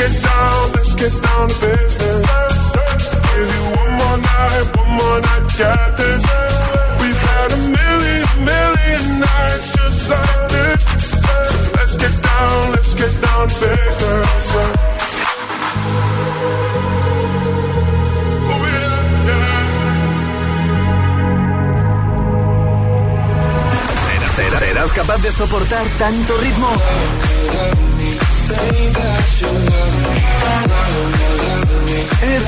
Let's 0.00 0.14
get 0.14 0.22
down, 0.24 0.72
let's 0.72 0.94
get 0.94 1.12
down 1.22 1.48
to 1.48 1.54
business. 1.60 2.54
Give 3.20 3.48
you 3.52 3.64
one 3.76 3.92
more 4.00 4.16
night, 4.16 4.76
one 4.78 4.92
more 4.96 5.20
night 5.20 5.44
get 5.58 5.96
this. 5.98 6.24
We've 7.00 7.20
had 7.28 7.52
a 7.52 7.60
million, 7.68 8.24
million 8.40 9.20
nights 9.20 9.66
just 9.76 10.08
like 10.08 10.48
this. 10.48 10.82
So 11.20 11.36
let's 11.76 11.96
get 11.96 12.14
down, 12.22 12.72
let's 12.72 12.94
get 12.94 13.12
down 13.20 13.48
to 13.48 13.54
business. 13.60 14.46
¿Serás, 24.34 24.58
serás 24.60 24.92
capaz 24.92 25.22
de 25.22 25.30
soportar 25.30 25.86
tanto 25.98 26.38
ritmo? 26.38 26.70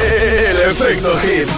El 0.04 0.56
efecto 0.60 1.18
hit. 1.20 1.48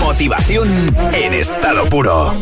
Motivación 0.00 0.68
en 1.14 1.34
estado 1.34 1.84
puro. 1.86 2.32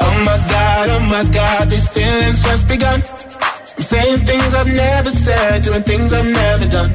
Oh 0.00 0.14
my 0.24 0.36
god, 0.48 0.88
oh 0.90 1.00
my 1.00 1.24
god, 1.32 1.68
these 1.70 1.88
feelings 1.90 2.42
just 2.42 2.68
begun. 2.68 3.02
I'm 3.76 3.82
saying 3.82 4.18
things 4.26 4.54
I've 4.54 4.72
never 4.72 5.10
said, 5.10 5.62
doing 5.62 5.82
things 5.84 6.12
I've 6.12 6.26
never 6.26 6.66
done. 6.66 6.94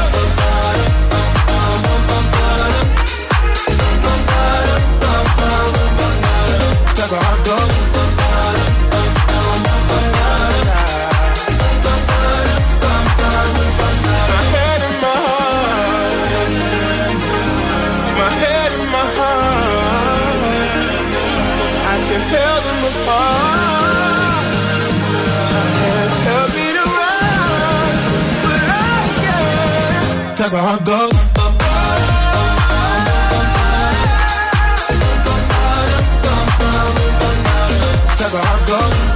Can't. 30.41 30.51
Cause 30.51 30.53
my 30.53 30.59
heart 30.59 30.85
goes. 30.85 31.11
Cause 38.17 38.33
my 38.33 38.39
heart 38.39 39.10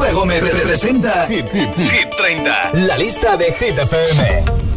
Josué 0.00 0.12
Gómez 0.14 0.42
representa 0.42 1.26
Hit, 1.28 1.46
Hit, 1.52 1.74
Hit 1.76 2.08
30. 2.16 2.70
La 2.72 2.96
lista 2.96 3.36
de 3.36 3.52
Hit 3.52 3.78
FM. 3.78 4.69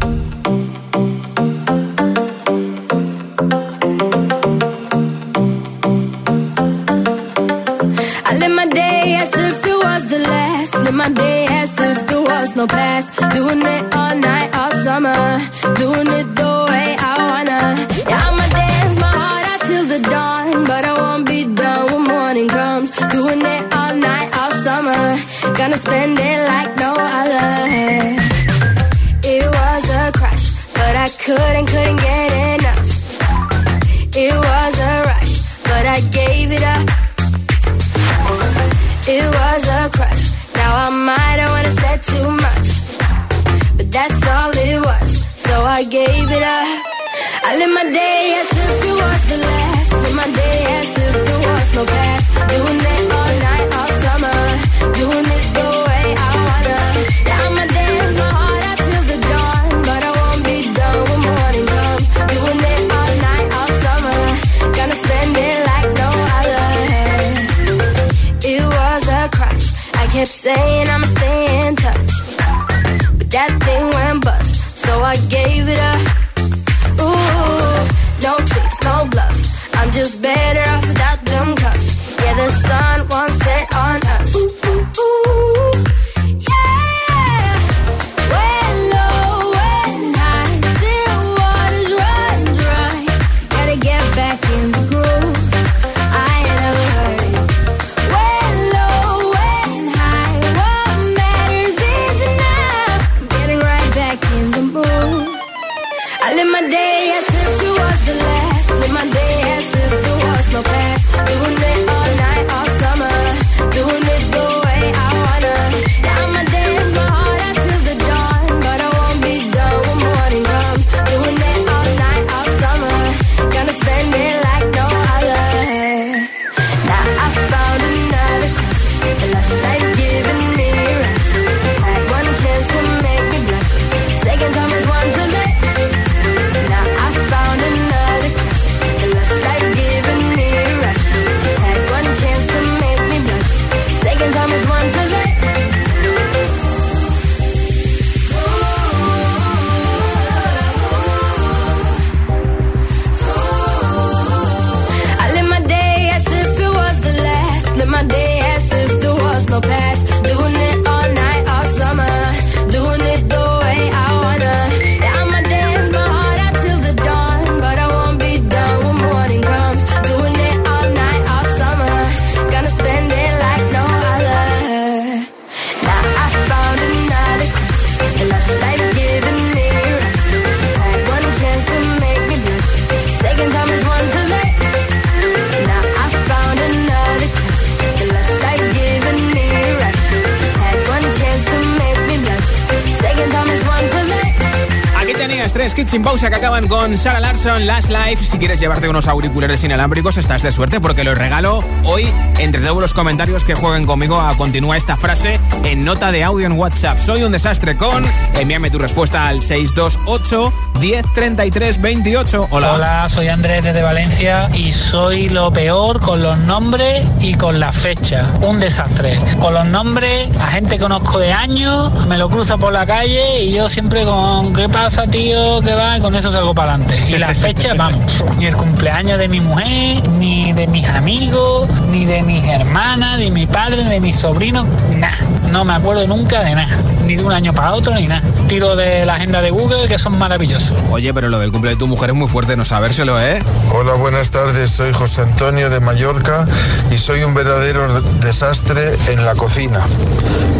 comenzar 196.94 197.23
Last 197.44 197.90
Life. 197.90 198.24
Si 198.24 198.38
quieres 198.38 198.58
llevarte 198.58 198.88
unos 198.88 199.06
auriculares 199.06 199.62
inalámbricos, 199.64 200.16
estás 200.16 200.42
de 200.42 200.50
suerte 200.50 200.80
porque 200.80 201.04
los 201.04 201.16
regalo 201.16 201.62
hoy 201.84 202.10
entre 202.38 202.62
todos 202.62 202.80
los 202.80 202.94
comentarios 202.94 203.44
que 203.44 203.54
jueguen 203.54 203.84
conmigo 203.84 204.18
a 204.18 204.34
continuar 204.34 204.78
esta 204.78 204.96
frase 204.96 205.38
en 205.62 205.84
nota 205.84 206.10
de 206.10 206.24
audio 206.24 206.46
en 206.46 206.52
WhatsApp. 206.52 206.98
Soy 206.98 207.22
un 207.22 207.32
desastre 207.32 207.76
con. 207.76 208.02
Envíame 208.34 208.70
tu 208.70 208.78
respuesta 208.78 209.28
al 209.28 209.42
628 209.42 210.52
1033 210.80 211.82
28. 211.82 212.48
Hola. 212.48 212.72
Hola, 212.72 213.08
soy 213.10 213.28
Andrés 213.28 213.62
desde 213.62 213.82
Valencia 213.82 214.48
y 214.54 214.72
soy 214.72 215.28
lo 215.28 215.52
peor 215.52 216.00
con 216.00 216.22
los 216.22 216.38
nombres 216.38 217.06
y 217.20 217.34
con 217.34 217.60
la 217.60 217.72
fecha. 217.72 218.26
Un 218.40 218.58
desastre. 218.58 219.20
Con 219.38 219.52
los 219.52 219.66
nombres, 219.66 220.30
a 220.40 220.46
gente 220.46 220.78
conozco 220.78 221.18
de 221.18 221.34
años, 221.34 221.92
me 222.06 222.16
lo 222.16 222.30
cruzo 222.30 222.58
por 222.58 222.72
la 222.72 222.86
calle 222.86 223.42
y 223.42 223.52
yo 223.52 223.68
siempre 223.68 224.04
con 224.06 224.54
¿qué 224.54 224.66
pasa, 224.66 225.06
tío? 225.06 225.60
¿Qué 225.60 225.74
va? 225.74 225.98
Y 225.98 226.00
con 226.00 226.14
eso 226.16 226.32
salgo 226.32 226.54
para 226.54 226.74
adelante. 226.74 227.04
Las 227.34 227.42
fechas, 227.42 227.76
vamos. 227.76 228.24
Ni 228.38 228.46
el 228.46 228.56
cumpleaños 228.56 229.18
de 229.18 229.28
mi 229.28 229.40
mujer, 229.40 230.08
ni 230.18 230.52
de 230.52 230.66
mis 230.66 230.86
amigos, 230.88 231.68
ni 231.90 232.04
de 232.04 232.22
mis 232.22 232.44
hermanas, 232.46 233.18
ni 233.18 233.24
de 233.24 233.30
mi 233.30 233.46
padre, 233.46 233.84
ni 233.84 233.90
de 233.90 234.00
mis 234.00 234.16
sobrinos, 234.16 234.66
nada. 234.94 235.16
No 235.50 235.64
me 235.64 235.74
acuerdo 235.74 236.06
nunca 236.06 236.42
de 236.42 236.54
nada. 236.54 236.76
Ni 237.06 237.16
de 237.16 237.22
un 237.22 237.32
año 237.32 237.52
para 237.52 237.74
otro, 237.74 237.94
ni 237.94 238.06
nada. 238.08 238.22
Tiro 238.48 238.76
de 238.76 239.04
la 239.04 239.14
agenda 239.14 239.40
de 239.42 239.50
Google, 239.50 239.88
que 239.88 239.98
son 239.98 240.18
maravillosos. 240.18 240.76
Oye, 240.90 241.12
pero 241.12 241.28
lo 241.28 241.38
del 241.38 241.52
cumple 241.52 241.70
de 241.70 241.76
tu 241.76 241.86
mujer 241.86 242.10
es 242.10 242.16
muy 242.16 242.28
fuerte 242.28 242.56
no 242.56 242.64
sabérselo, 242.64 243.20
¿eh? 243.20 243.38
Hola, 243.72 243.94
buenas 243.94 244.30
tardes. 244.30 244.70
Soy 244.70 244.92
José 244.92 245.22
Antonio 245.22 245.70
de 245.70 245.80
Mallorca 245.80 246.46
y 246.90 246.98
soy 246.98 247.22
un 247.24 247.34
verdadero 247.34 248.00
desastre 248.20 248.94
en 249.08 249.24
la 249.24 249.34
cocina. 249.34 249.80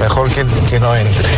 Mejor 0.00 0.28
que, 0.28 0.44
que 0.70 0.80
no 0.80 0.94
entre. 0.94 1.28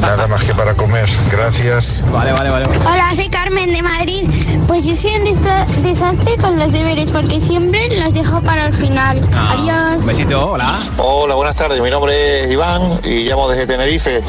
Nada 0.00 0.26
más 0.28 0.44
que 0.44 0.54
para 0.54 0.74
comer. 0.74 1.08
Gracias. 1.30 2.02
Vale, 2.12 2.32
vale, 2.32 2.50
vale. 2.50 2.66
Hola, 2.84 3.10
soy 3.14 3.28
Carmen 3.28 3.72
de 3.72 3.82
Madrid. 3.82 4.28
Pues 4.66 4.83
yo 4.84 4.94
soy 4.94 5.12
un 5.14 5.24
desa- 5.24 5.66
desastre 5.82 6.36
con 6.36 6.58
los 6.58 6.70
deberes 6.70 7.10
porque 7.10 7.40
siempre 7.40 7.88
los 8.00 8.12
dejo 8.14 8.40
para 8.42 8.66
el 8.66 8.74
final. 8.74 9.18
Adiós. 9.34 10.02
Un 10.02 10.06
besito, 10.06 10.50
hola. 10.52 10.78
Hola, 10.98 11.34
buenas 11.36 11.54
tardes. 11.54 11.80
Mi 11.80 11.90
nombre 11.90 12.42
es 12.44 12.50
Iván 12.52 12.82
y 13.04 13.20
llamo 13.24 13.48
desde 13.48 13.66
Tenerife. 13.66 14.22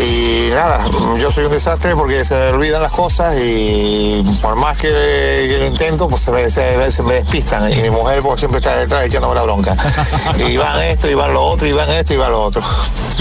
Y 0.00 0.48
nada, 0.50 0.84
yo 1.18 1.30
soy 1.30 1.44
un 1.44 1.52
desastre 1.52 1.94
porque 1.94 2.24
se 2.24 2.34
me 2.34 2.46
olvidan 2.48 2.82
las 2.82 2.90
cosas 2.92 3.36
y 3.38 4.22
por 4.40 4.56
más 4.56 4.76
que, 4.78 4.88
que 4.88 5.56
lo 5.60 5.66
intento, 5.66 6.08
pues 6.08 6.22
se 6.22 6.32
me, 6.32 6.48
se- 6.48 6.90
se 6.90 7.02
me 7.02 7.14
despistan. 7.14 7.70
Y 7.72 7.76
mi 7.82 7.90
mujer 7.90 8.20
pues, 8.22 8.40
siempre 8.40 8.58
está 8.58 8.74
detrás 8.76 9.04
echándome 9.06 9.34
la 9.34 9.42
bronca. 9.42 9.76
Y 10.48 10.56
van 10.56 10.82
esto, 10.82 11.08
y 11.08 11.14
van 11.14 11.32
lo 11.32 11.42
otro, 11.44 11.66
y 11.68 11.72
van 11.72 11.88
esto, 11.90 12.14
y 12.14 12.16
van 12.16 12.32
lo 12.32 12.42
otro. 12.44 12.62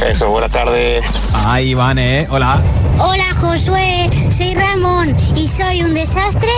Eso, 0.07 0.29
buenas 0.29 0.49
tardes. 0.51 1.03
Ay, 1.45 1.69
Iván, 1.69 1.99
¿eh? 1.99 2.27
Hola. 2.31 2.61
Hola 2.99 3.25
Josué, 3.39 4.09
soy 4.35 4.53
Ramón 4.53 5.15
y 5.35 5.47
soy 5.47 5.81
un 5.83 5.93
desastre 5.93 6.49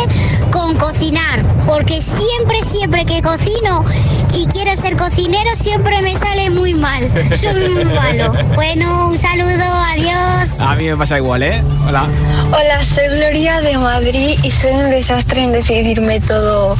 con 0.51 0.75
cocinar, 0.75 1.41
porque 1.65 2.01
siempre, 2.01 2.61
siempre 2.61 3.05
que 3.05 3.21
cocino 3.21 3.85
y 4.33 4.45
quiero 4.47 4.75
ser 4.75 4.97
cocinero, 4.97 5.49
siempre 5.55 6.01
me 6.01 6.15
sale 6.17 6.49
muy 6.49 6.73
mal. 6.73 7.09
Soy 7.39 7.69
muy 7.69 7.85
malo. 7.85 8.33
Bueno, 8.55 9.07
un 9.09 9.17
saludo, 9.17 9.63
adiós. 9.91 10.12
A 10.59 10.75
mí 10.75 10.85
me 10.85 10.97
pasa 10.97 11.17
igual, 11.17 11.43
¿eh? 11.43 11.63
Hola. 11.87 12.07
Hola, 12.47 12.83
soy 12.83 13.07
Gloria 13.07 13.61
de 13.61 13.77
Madrid 13.77 14.37
y 14.43 14.51
soy 14.51 14.71
un 14.71 14.89
desastre 14.89 15.43
en 15.43 15.51
decidirme 15.51 16.19
todo, 16.19 16.75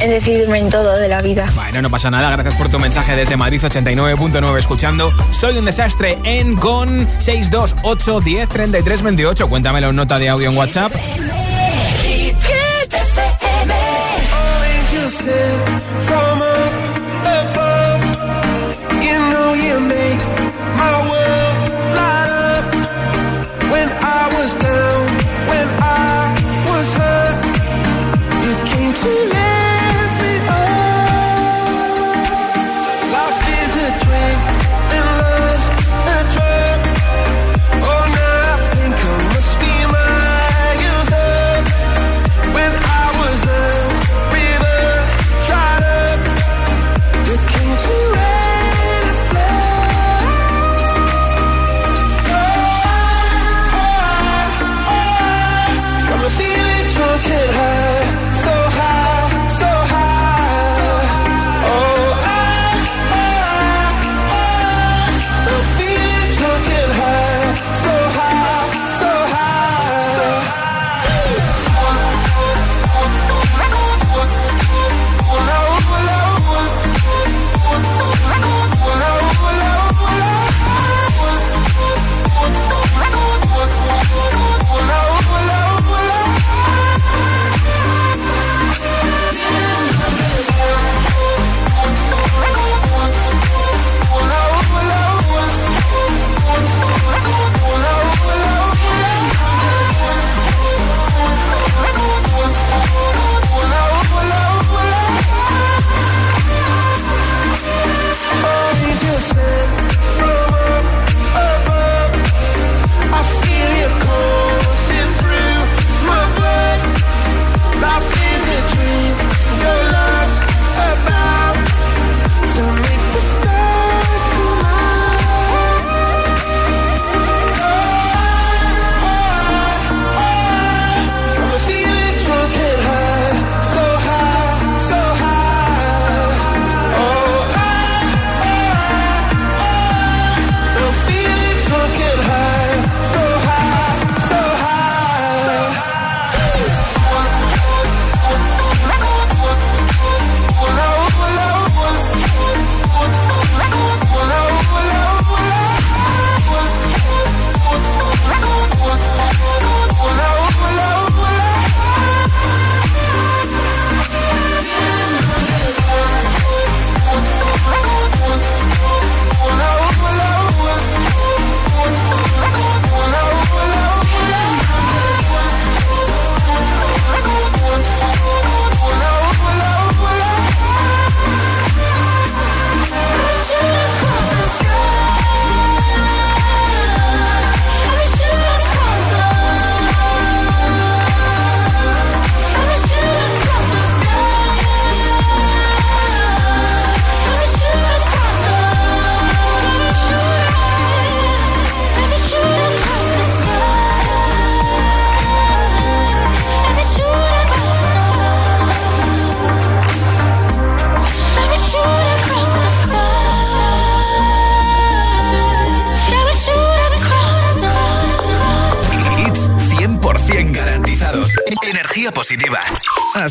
en 0.00 0.10
decidirme 0.10 0.58
en 0.58 0.70
todo 0.70 0.96
de 0.96 1.08
la 1.08 1.20
vida. 1.20 1.50
Bueno, 1.54 1.82
no 1.82 1.90
pasa 1.90 2.10
nada, 2.10 2.30
gracias 2.30 2.54
por 2.54 2.68
tu 2.68 2.78
mensaje 2.78 3.16
desde 3.16 3.36
Madrid 3.36 3.60
89.9 3.62 4.58
escuchando. 4.58 5.12
Soy 5.32 5.58
un 5.58 5.64
desastre 5.64 6.18
en 6.24 6.56
con 6.56 7.08
628 7.18 8.20
10 8.20 8.48
33 8.48 9.02
28. 9.02 9.48
Cuéntamelo 9.48 9.90
en 9.90 9.96
nota 9.96 10.18
de 10.18 10.28
audio 10.28 10.50
en 10.50 10.56
WhatsApp. 10.56 10.92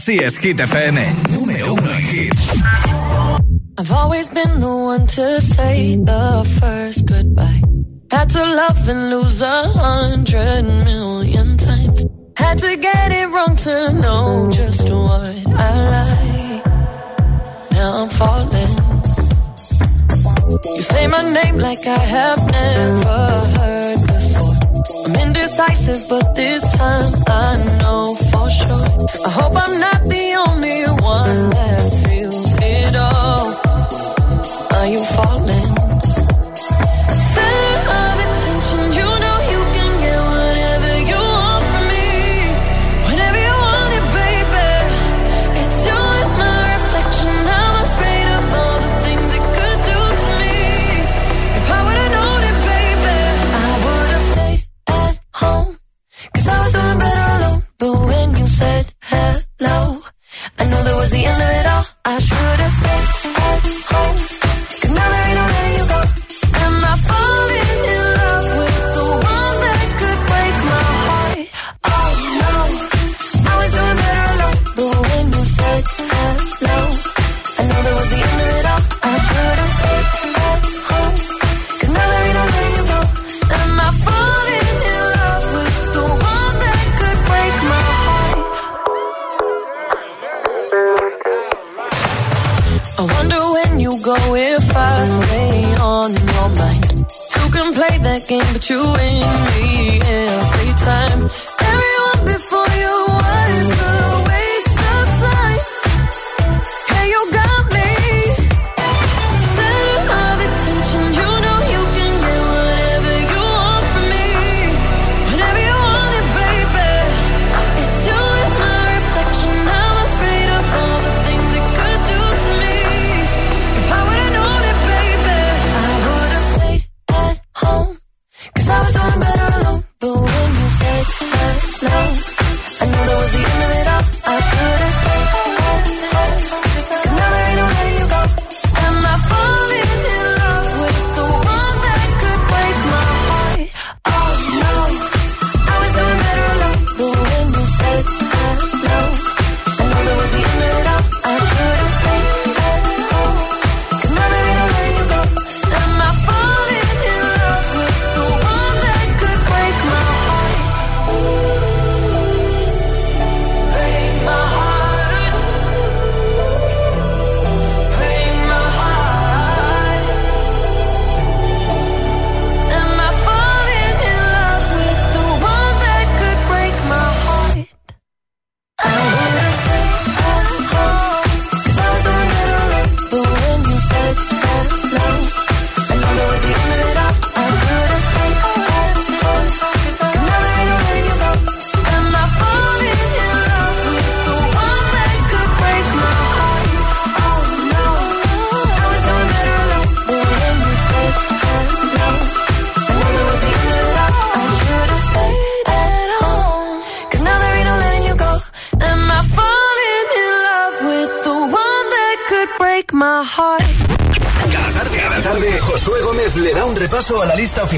Así 0.04 0.18
es, 0.18 0.38
Hit 0.38 0.60
FM. 0.60 1.43
now 34.84 34.90
you 34.90 35.06
falling. 35.06 35.63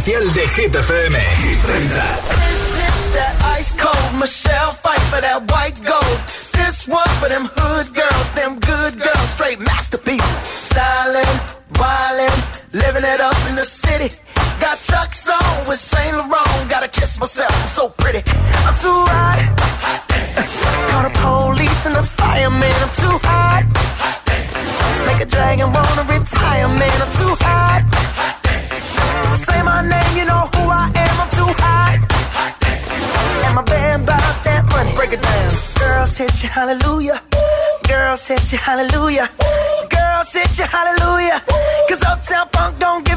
de 0.05 0.47
Getafe 0.47 0.94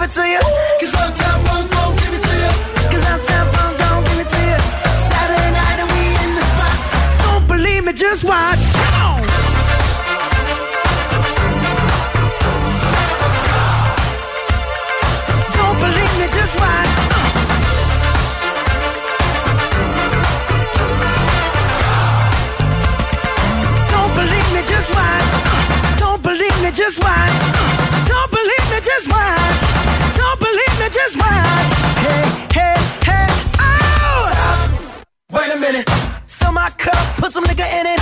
to 0.08 0.26
you. 0.26 0.40
Cause 0.80 0.94
I'm 0.94 1.27
minute. 35.72 35.88
Fill 36.26 36.52
my 36.52 36.70
cup, 36.84 37.02
put 37.16 37.30
some 37.30 37.44
nigga 37.44 37.66
in 37.78 37.86
it. 37.86 38.00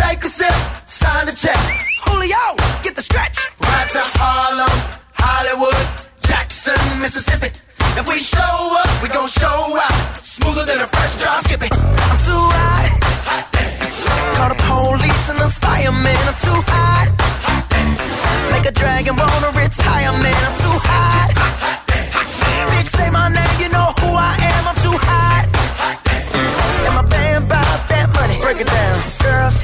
Take 0.00 0.24
a 0.24 0.28
sip, 0.28 0.56
sign 0.86 1.26
the 1.26 1.32
check. 1.32 1.60
Julio, 2.04 2.44
get 2.82 2.94
the 2.94 3.02
stretch. 3.02 3.36
Right 3.60 3.88
to 3.96 4.02
Harlem, 4.20 4.76
Hollywood, 5.24 5.84
Jackson, 6.28 6.80
Mississippi. 7.00 7.50
If 7.98 8.04
we 8.08 8.18
show 8.18 8.56
up, 8.82 8.90
we 9.02 9.08
gon' 9.08 9.28
show 9.28 9.60
out. 9.86 10.16
Smoother 10.34 10.64
than 10.66 10.80
a 10.80 10.88
fresh 10.94 11.16
drop. 11.20 11.40
skipping. 11.46 11.72
I'm 11.72 12.18
too 12.28 12.44
hot. 12.58 12.86
hot 13.28 13.44
dance. 13.54 14.04
Call 14.36 14.48
the 14.52 14.60
police 14.68 15.24
and 15.30 15.38
the 15.44 15.50
firemen. 15.64 16.20
I'm 16.30 16.36
too 16.46 16.60
hot. 16.72 17.08
hot 17.46 17.64
dance. 17.72 18.52
Make 18.52 18.66
a 18.66 18.74
dragon 18.80 19.16
wanna 19.16 19.50
retire, 19.62 20.12
man. 20.24 20.40
I'm 20.48 20.56
too 20.64 20.78
hot. 20.88 21.05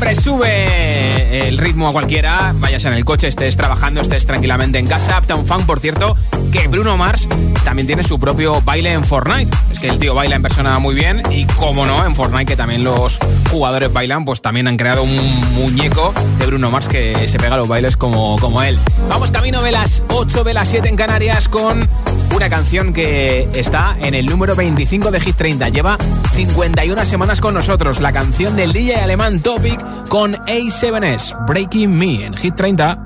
Siempre 0.00 0.14
sube 0.14 1.46
el 1.48 1.58
ritmo 1.58 1.86
a 1.88 1.92
cualquiera, 1.92 2.54
vayas 2.56 2.86
en 2.86 2.94
el 2.94 3.04
coche, 3.04 3.28
estés 3.28 3.58
trabajando, 3.58 4.00
estés 4.00 4.24
tranquilamente 4.24 4.78
en 4.78 4.86
casa. 4.86 5.18
Uptown 5.18 5.44
Funk, 5.44 5.66
por 5.66 5.78
cierto, 5.78 6.16
que 6.50 6.68
Bruno 6.68 6.96
Mars 6.96 7.28
también 7.64 7.86
tiene 7.86 8.02
su 8.02 8.18
propio 8.18 8.62
baile 8.62 8.94
en 8.94 9.04
Fortnite. 9.04 9.54
Es 9.70 9.78
que 9.78 9.88
el 9.88 9.98
tío 9.98 10.14
baila 10.14 10.36
en 10.36 10.42
persona 10.42 10.78
muy 10.78 10.94
bien 10.94 11.22
y, 11.30 11.44
como 11.44 11.84
no, 11.84 12.02
en 12.06 12.16
Fortnite, 12.16 12.46
que 12.46 12.56
también 12.56 12.82
los 12.82 13.18
jugadores 13.50 13.92
bailan, 13.92 14.24
pues 14.24 14.40
también 14.40 14.68
han 14.68 14.78
creado 14.78 15.02
un 15.02 15.54
muñeco 15.54 16.14
de 16.38 16.46
Bruno 16.46 16.70
Mars 16.70 16.88
que 16.88 17.28
se 17.28 17.38
pega 17.38 17.58
los 17.58 17.68
bailes 17.68 17.98
como, 17.98 18.38
como 18.38 18.62
él. 18.62 18.78
Vamos 19.10 19.30
camino 19.30 19.60
de 19.60 19.72
las 19.72 20.02
8 20.08 20.44
de 20.44 20.54
las 20.54 20.70
7 20.70 20.88
en 20.88 20.96
Canarias 20.96 21.46
con 21.50 21.86
una 22.34 22.48
canción 22.48 22.92
que 22.92 23.48
está 23.54 23.96
en 24.00 24.14
el 24.14 24.26
número 24.26 24.54
25 24.54 25.10
de 25.10 25.20
Hit 25.20 25.36
30. 25.36 25.68
Lleva 25.68 25.98
51 26.34 27.04
semanas 27.04 27.40
con 27.40 27.54
nosotros. 27.54 28.00
La 28.00 28.12
canción 28.12 28.56
del 28.56 28.72
DJ 28.72 28.96
alemán 28.96 29.40
Topic 29.40 29.80
con 30.08 30.34
A7S, 30.34 31.46
Breaking 31.46 31.96
Me 31.96 32.24
en 32.24 32.36
Hit 32.36 32.54
30. 32.54 32.98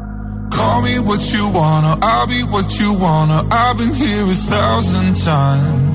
Call 0.50 0.82
me 0.82 0.98
what 1.00 1.20
you 1.32 1.48
wanna, 1.48 1.98
I'll 2.00 2.28
be 2.28 2.44
what 2.44 2.68
you 2.78 2.92
wanna. 2.92 3.42
I've 3.50 3.76
been 3.76 3.92
here 3.92 4.22
a 4.22 4.34
thousand 4.34 5.16
times. 5.16 5.94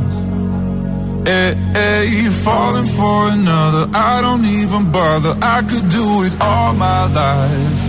Hey, 1.25 1.55
hey, 1.73 2.29
falling 2.43 2.85
for 2.87 3.29
another. 3.29 3.87
I 3.93 4.19
don't 4.21 4.45
even 4.45 4.91
bother. 4.91 5.35
I 5.41 5.61
could 5.61 5.87
do 5.89 6.23
it 6.23 6.33
all 6.41 6.73
my 6.73 7.05
life. 7.13 7.88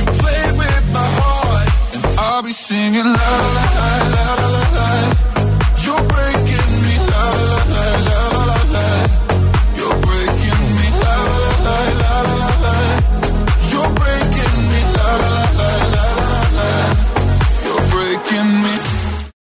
you 0.00 0.06
with 0.56 0.84
my 0.92 1.08
heart, 1.20 1.68
I'll 2.18 2.42
be 2.42 2.52
singing 2.52 3.04
la 3.04 3.30
la 3.56 3.66
la 4.14 4.24
la 4.40 4.48
la. 4.56 4.64
la. 4.76 4.88
You're 5.84 6.04
breaking 6.14 6.69